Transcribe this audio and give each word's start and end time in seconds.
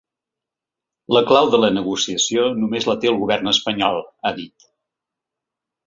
La 1.15 1.21
clau 1.31 1.51
de 1.55 1.59
la 1.65 1.69
negociació 1.75 2.47
només 2.63 2.89
la 2.91 2.99
té 3.05 3.13
el 3.13 3.21
govern 3.23 3.55
espanyol, 3.55 4.05
ha 4.31 4.37
dit. 4.43 4.71